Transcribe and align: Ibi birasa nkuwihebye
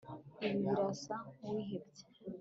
Ibi 0.45 0.57
birasa 0.65 1.15
nkuwihebye 1.33 2.03